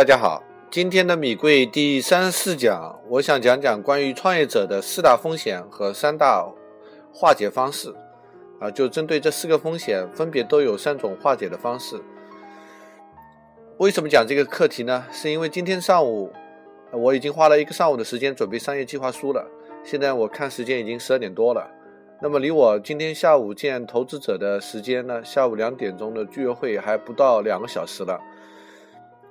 [0.00, 6.42] 大家好，今天的米贵第三十四讲，我想讲讲关于创业者的四大风险和三大
[7.12, 7.94] 化解方式。
[8.58, 12.00] 啊，就针对这四个风险，分别都有三种化解的方式。
[13.76, 15.04] 为什么讲这个课题呢？
[15.12, 16.32] 是因为今天上午
[16.92, 19.46] 我已经花了一个上午的时间准备商业计划书了。
[19.84, 21.70] 现在我看时间已经十二点多了，
[22.22, 28.18] 那么离我今天下午见投资者的时间呢，下午两点钟的聚约会还不到两个小时了。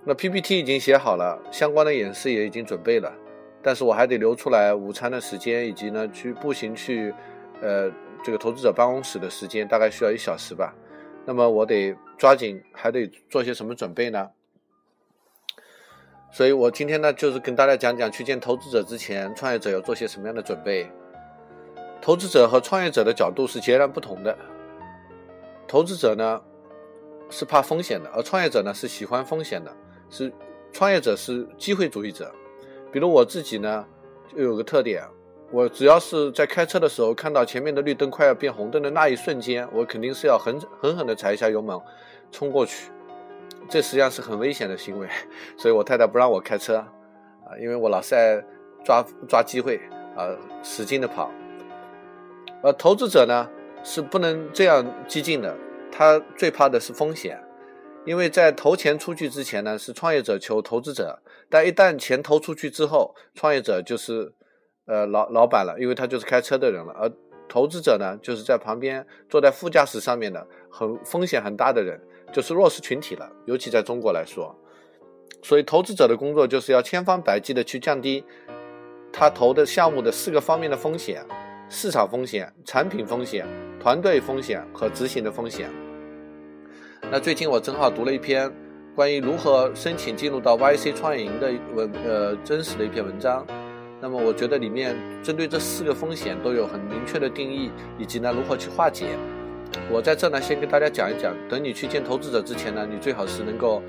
[0.06, 3.14] 那 PPT 已经写好了，相关的演示也已经准备了，
[3.62, 7.14] 但是我还得留出来午餐的时间，以及呢去步行去，
[7.62, 7.92] 呃，
[8.24, 10.74] 这个投资者办公室的时间，大概需要一小时吧。
[11.26, 14.30] 那么我得抓紧，还得做些什么准备呢？
[16.32, 20.90] 所以我今天呢，就是跟大家讲讲去见投资者之前，创业者要做些什么样的准备。
[22.02, 24.36] 投资者和创业者的角度是截然不同的。
[25.68, 26.42] 投资者呢
[27.30, 29.76] 是怕风险的，而创业者呢是喜欢风险的。
[30.10, 30.32] 是
[30.72, 32.32] 创业者是机会主义者，
[32.92, 33.86] 比如我自己呢，
[34.36, 35.04] 就有个特点，
[35.52, 41.80] 我只要是在开车的时候看到前面的绿灯快要变红灯的那一瞬间，我肯定是要狠狠狠地踩一下油门，
[42.32, 42.92] 冲过去。
[43.68, 45.08] 这实际上是很危险的行为，
[45.58, 48.44] 所以我太太不让我开车，啊，因为我老是爱
[48.84, 49.80] 抓抓机会
[50.16, 50.30] 啊，
[50.64, 51.30] 使劲的跑。
[52.62, 53.48] 而投资者呢
[53.84, 55.56] 是不能这样激进的，
[55.92, 57.40] 他最怕的是风险。
[58.06, 61.20] 因为在投钱出去之前呢，是创业者求投资者，
[61.50, 64.34] 但一旦钱投出去之后，创业者就是
[64.86, 67.12] 呃老老板了，因为他就是开车的人了，而
[67.48, 72.00] 投资者呢，就是在旁边坐在副驾驶上面的很风险很大的人，
[72.32, 74.56] 就是弱势群体了，尤其在中国来说，
[75.44, 78.24] 所以投资者的工作就是要千方百计的去降低
[79.12, 81.26] 他投的项目的四个方面的风险：
[81.70, 83.46] 市场风险、产品风险、
[83.80, 85.70] 团队风险和执行的风险。
[87.12, 88.52] 那最近我正好读了一篇
[88.96, 93.44] 关于如何申请进入到 YC 创业营的文呃真实的一篇文章，
[94.00, 99.18] 那么我觉得里面针对这四个风险都有很明确的定义，以及呢如何去化解。
[99.90, 103.82] 我在这呢先跟大家讲一讲，等你去见投资者之前呢，你最好是能够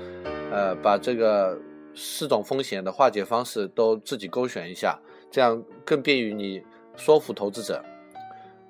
[0.51, 1.55] 呃把这个
[1.93, 6.59] 四种风险的化解方式都自己勾选一下，这样更便于你
[6.95, 7.83] 说服投资者。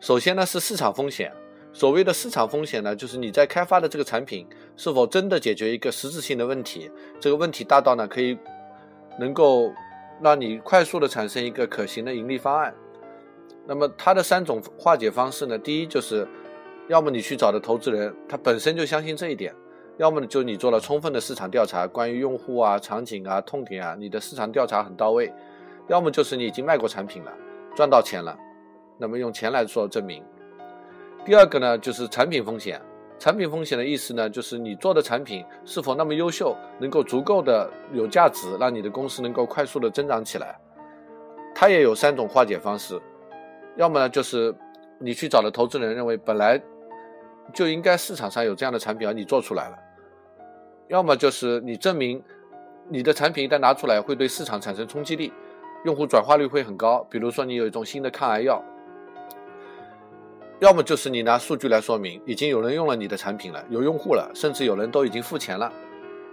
[0.01, 1.31] 首先呢是市场风险。
[1.73, 4.45] 所谓的市场风险呢，就是你在开发的这个产品
[4.75, 8.37] 是否真的解决一个实质性的问题，这个问题大到呢可以
[9.17, 9.71] 能够
[10.21, 12.73] 让你快速的产生一个可行的盈利方案。
[13.65, 16.27] 那么它的三种化解方式呢，第一就是，
[16.89, 19.55] 要么你去找的投资人他本身就相信这一点，
[19.97, 25.31] 要么就你做了充分的市场调查，关于用户啊、场景啊、痛点啊，你的市场调查很到位，
[25.87, 27.31] 要么就是你已经卖过产品了，
[27.75, 28.37] 赚到钱了，
[28.97, 30.21] 那么用钱来做证明。
[31.23, 32.81] 第二个呢，就是产品风险。
[33.19, 40.59] 产品风险的意思呢，就是你做的产品是否那么优秀，能够足够的有价值，让你的公司能够快速的增长起来。
[41.53, 42.99] 它也有三种化解方式，
[43.75, 44.51] 要么，就是
[44.97, 46.59] 你去找的投资人认为本来
[47.53, 49.75] 就应该市场上有这样的产品，而你做出来了；
[50.87, 52.19] 要么就是你证明
[52.89, 55.31] 你的产品一旦拿出来会对市场产生冲击力，
[55.85, 57.05] 用户转化率会很高。
[57.11, 58.59] 比如说你有一种新的抗癌药。
[60.61, 65.65] 要么就是你拿数据来说明，已经有人用了你的产品了，有用户了，甚至有人都已经付钱了，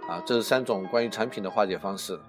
[0.07, 2.19] 啊，这是三种关于产品的化解方式。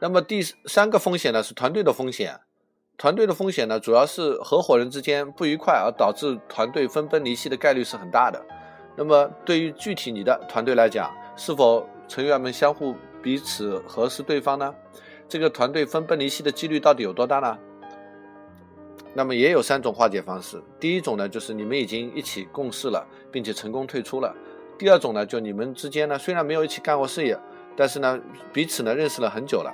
[0.00, 2.38] 那么第三个风险呢是团队的风险，
[2.96, 8.40] 团队的风险呢主要是合伙人之间不愉快而导致团队分崩离析的概率是很大的。
[8.96, 14.72] 那么对于具体你的团队来讲，是否成员们相互彼此核实对方呢？
[15.28, 17.58] 这个团队分崩离析的几率到底有多大呢？
[19.18, 20.62] 那么也有三种化解方式。
[20.78, 24.32] 第一种呢，就是你们已经一起共事了，并且成功退出了；
[24.78, 27.36] 第二种呢，就你们之间呢虽然没有一起干过事业，
[27.76, 28.16] 但是呢
[28.52, 29.72] 彼此呢认识了很久了；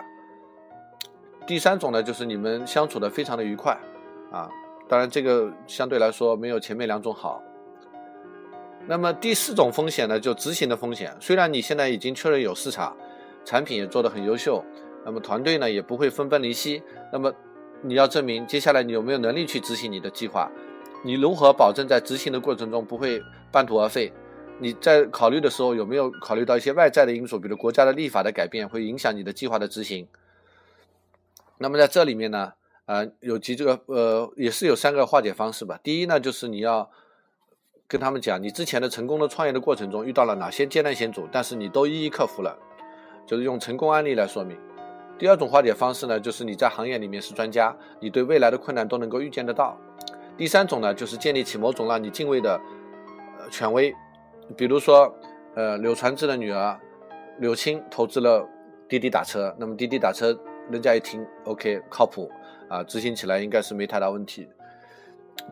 [1.46, 3.78] 第三种呢，就是你们相处的非常的愉快
[4.32, 4.48] 啊。
[4.88, 7.42] 当然这个相对来说没有前面两种好。
[8.86, 11.14] 那么第四种风险呢，就执行的风险。
[11.20, 12.96] 虽然你现在已经确认有市场，
[13.44, 14.64] 产品也做得很优秀，
[15.04, 16.82] 那么团队呢也不会分崩离析，
[17.12, 17.30] 那么。
[17.86, 20.50] 你要证明接下来你有没有能力去执行你的计划，
[21.02, 23.22] 你如何保证在执行的过程中不会
[23.52, 24.10] 半途而废？
[24.58, 30.08] 你在考虑的时候有没有考虑到一些外在的因素，比如国家的立法的改变会影响你的计划的执行？
[31.58, 32.54] 那么在这里面呢，
[32.86, 35.78] 呃，有几个呃，也是有三个化解方式吧。
[35.82, 36.90] 第一呢，就是你要
[37.86, 42.58] 跟他们讲，你之前的成功的创业的过程中遇到了哪些艰难险阻，但是你都一一克服了，
[43.26, 44.56] 就是用成功案例来说明。
[45.18, 49.78] 第二种化解方式呢，就是你在行业里面是专家，你对未来的困难都能够预见得到。
[50.36, 52.60] 第三种呢，就是建立起某种让你敬畏的
[53.38, 53.94] 呃权威，
[54.56, 55.14] 比如说，
[55.54, 56.78] 呃，柳传志的女儿
[57.38, 58.44] 柳青投资了
[58.88, 60.36] 滴滴打车，那么滴滴打车，
[60.68, 62.28] 人家一听，OK，靠谱
[62.68, 64.48] 啊，执行起来应该是没太大问题。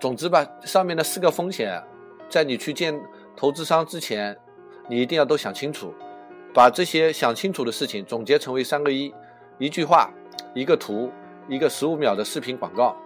[0.00, 1.80] 总之吧，上面的四个风险，
[2.28, 3.00] 在你去见
[3.36, 4.36] 投资商之前，
[4.88, 5.94] 你一定要都想清楚，
[6.52, 9.14] 把这些想清楚的事情总结成为三个一：
[9.58, 10.10] 一句话、
[10.54, 11.10] 一个图、
[11.48, 12.96] 一个十五秒的视频广告。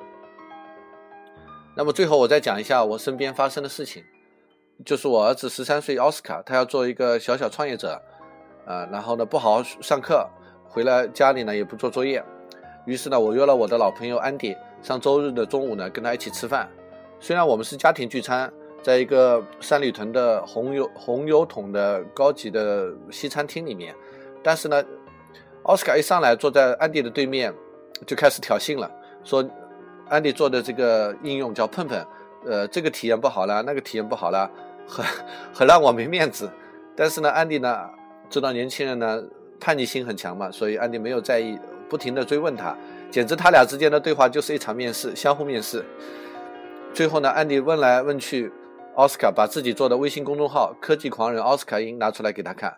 [1.74, 4.02] 那么最后我再讲一下我身边发生的事情，
[4.84, 8.00] 就是我儿子十三岁奥斯卡，他要做一个小小创业者，
[8.64, 10.26] 啊，然后呢不好好上课，
[10.64, 12.24] 回来家里呢也不做作业，
[12.86, 14.56] 于是呢我约了我的老朋友安迪。
[14.82, 16.68] 上周日的中午呢，跟他一起吃饭。
[17.18, 18.52] 虽然我们是家庭聚餐，
[18.82, 23.92] 在一个三里屯的红油红油桶的高级的西餐厅里面，
[24.44, 24.84] 但是呢，
[25.66, 27.52] 奥斯卡一上来坐在安迪的对面，
[28.06, 28.88] 就开始挑衅了，
[29.24, 29.44] 说
[30.08, 32.06] 安迪做的这个应用叫碰碰，
[32.44, 34.48] 呃，这个体验不好了，那个体验不好了，
[34.86, 35.04] 很
[35.52, 36.48] 很让我没面子。
[36.94, 37.90] 但是呢，安迪呢
[38.30, 39.22] 知道年轻人呢
[39.58, 41.58] 叛逆心很强嘛，所以安迪没有在意，
[41.88, 42.76] 不停的追问他。
[43.10, 45.84] 简直他俩之间的对话就是一场面试，相互面试。
[46.94, 48.52] 最后呢，安迪问来问去，
[48.94, 52.72] 奥斯卡把自己做的微信公众号“科技狂人奥斯卡音”拿出来给他看。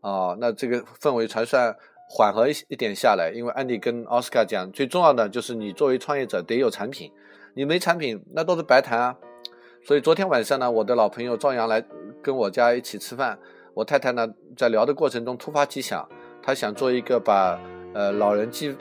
[0.00, 1.74] 哦，那这个氛围才算
[2.08, 3.32] 缓和一一点下来。
[3.34, 7.10] 因为安迪跟奥斯卡讲，最重要的就是你作为创业者得有产品，
[7.54, 9.16] 你没产品那都是白谈啊。
[9.86, 11.84] 所以昨天晚上呢，我的老朋友赵阳来
[12.22, 13.38] 跟我家一起吃饭，
[13.74, 16.08] 我太太呢在聊的过程中突发奇想，
[16.42, 17.60] 她想做一个把
[17.92, 18.74] 呃老人寄。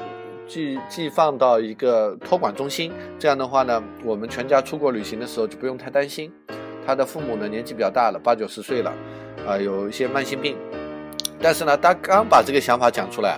[0.45, 6.29] 寄寄放到一个托管中心，这样的话呢，我们全家出国旅行的时候就不用太担心。
[6.85, 8.93] 他的父母呢年纪比较大了，八九十岁了，
[9.47, 10.57] 啊，有一些慢性病。
[11.43, 13.31] 但是呢，他刚把这个想法讲出来，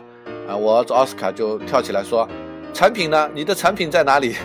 [0.47, 2.29] 啊，我奥斯卡就跳起来说
[2.71, 3.27] ：“产品呢？
[3.33, 4.35] 你的产品在哪里？”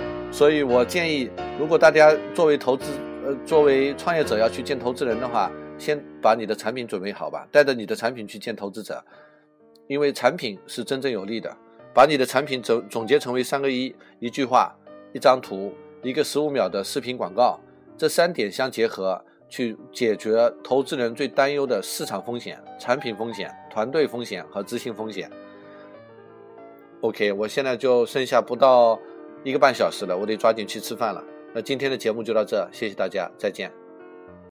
[0.30, 2.84] 所以我建议，如果大家作为投资，
[3.26, 9.04] 呃，作为创业者要去见投资人的话，先把你的产品准备好吧，带着你的产品去见投资者，
[9.88, 11.52] 因为产品是真正有利的。
[11.92, 14.72] 把你的产品总总结成为三个一：一句话、
[15.12, 17.58] 一张图、一个十五秒的视频广告。
[17.96, 25.30] 这三点相结合，去解决投资人最担忧的市场风险、产品风险、团队风险和执行风险。
[27.02, 28.98] OK，我现在就剩下不到
[29.42, 31.22] 一个半小时了，我得抓紧去吃饭了。
[31.52, 33.83] 那今天的节目就到这，谢谢大家，再见。